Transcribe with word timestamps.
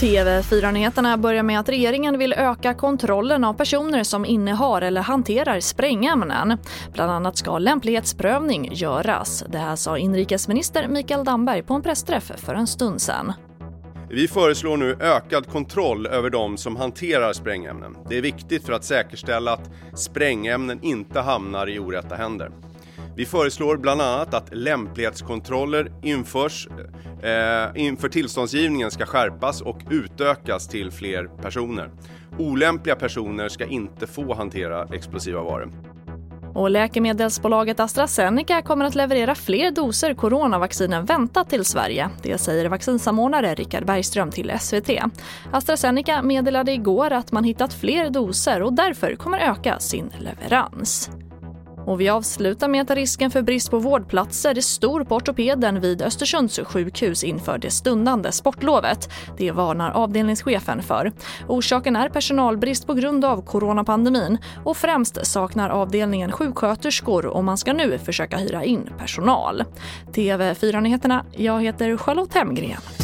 TV4-nyheterna 0.00 1.16
börjar 1.16 1.42
med 1.42 1.60
att 1.60 1.68
regeringen 1.68 2.18
vill 2.18 2.32
öka 2.32 2.74
kontrollen 2.74 3.44
av 3.44 3.54
personer 3.54 4.02
som 4.04 4.24
innehar 4.24 4.82
eller 4.82 5.00
hanterar 5.00 5.60
sprängämnen. 5.60 6.58
Bland 6.92 7.10
annat 7.10 7.36
ska 7.36 7.58
lämplighetsprövning 7.58 8.68
göras. 8.72 9.44
Det 9.48 9.58
här 9.58 9.76
sa 9.76 9.98
inrikesminister 9.98 10.88
Mikael 10.88 11.24
Damberg 11.24 11.62
på 11.62 11.74
en 11.74 11.82
pressträff 11.82 12.32
för 12.36 12.54
en 12.54 12.66
stund 12.66 13.00
sedan. 13.00 13.32
Vi 14.10 14.28
föreslår 14.28 14.76
nu 14.76 14.96
ökad 15.00 15.46
kontroll 15.46 16.06
över 16.06 16.30
de 16.30 16.56
som 16.56 16.76
hanterar 16.76 17.32
sprängämnen. 17.32 17.96
Det 18.08 18.18
är 18.18 18.22
viktigt 18.22 18.66
för 18.66 18.72
att 18.72 18.84
säkerställa 18.84 19.52
att 19.52 19.70
sprängämnen 19.94 20.78
inte 20.82 21.20
hamnar 21.20 21.68
i 21.68 21.78
orätta 21.78 22.14
händer. 22.14 22.50
Vi 23.18 23.26
föreslår 23.26 23.76
bland 23.76 24.00
annat 24.00 24.34
att 24.34 24.54
lämplighetskontroller 24.54 25.92
införs 26.02 26.68
eh, 27.22 27.82
inför 27.82 28.08
tillståndsgivningen 28.08 28.90
ska 28.90 29.06
skärpas 29.06 29.60
och 29.60 29.78
utökas 29.90 30.68
till 30.68 30.90
fler 30.90 31.24
personer. 31.42 31.90
Olämpliga 32.38 32.96
personer 32.96 33.48
ska 33.48 33.66
inte 33.66 34.06
få 34.06 34.34
hantera 34.34 34.84
explosiva 34.92 35.42
varor. 35.42 35.72
Och 36.54 36.70
läkemedelsbolaget 36.70 37.80
AstraZeneca 37.80 38.62
kommer 38.62 38.84
att 38.84 38.94
leverera 38.94 39.34
fler 39.34 39.70
doser 39.70 40.14
coronavaccin 40.14 40.92
än 40.92 41.04
väntat 41.04 41.50
till 41.50 41.64
Sverige. 41.64 42.10
Det 42.22 42.38
säger 42.38 42.68
vaccinsamordnare 42.68 43.54
Richard 43.54 43.86
Bergström 43.86 44.30
till 44.30 44.52
SVT. 44.60 44.90
AstraZeneca 45.52 46.22
meddelade 46.22 46.72
igår 46.72 47.12
att 47.12 47.32
man 47.32 47.44
hittat 47.44 47.74
fler 47.74 48.10
doser 48.10 48.62
och 48.62 48.72
därför 48.72 49.14
kommer 49.16 49.38
öka 49.38 49.78
sin 49.78 50.12
leverans. 50.18 51.10
Och 51.88 52.00
vi 52.00 52.08
avslutar 52.08 52.68
med 52.68 52.82
att 52.82 52.96
risken 52.96 53.30
för 53.30 53.42
brist 53.42 53.70
på 53.70 53.78
vårdplatser 53.78 54.58
är 54.58 54.60
stor 54.60 55.04
på 55.04 55.16
ortopeden 55.16 55.80
vid 55.80 56.02
Östersunds 56.02 56.60
sjukhus 56.64 57.24
inför 57.24 57.58
det 57.58 57.70
stundande 57.70 58.32
sportlovet. 58.32 59.10
Det 59.38 59.50
varnar 59.50 59.90
avdelningschefen 59.90 60.82
för. 60.82 61.12
Orsaken 61.46 61.96
är 61.96 62.08
personalbrist 62.08 62.86
på 62.86 62.94
grund 62.94 63.24
av 63.24 63.42
coronapandemin 63.42 64.38
och 64.64 64.76
främst 64.76 65.26
saknar 65.26 65.70
avdelningen 65.70 66.32
sjuksköterskor 66.32 67.26
och 67.26 67.44
man 67.44 67.58
ska 67.58 67.72
nu 67.72 67.98
försöka 67.98 68.36
hyra 68.36 68.64
in 68.64 68.90
personal. 68.98 69.64
TV4-nyheterna, 70.12 71.24
jag 71.36 71.62
heter 71.62 71.96
Charlotte 71.96 72.34
Hemgren. 72.34 72.97